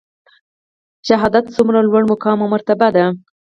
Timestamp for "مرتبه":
2.53-2.87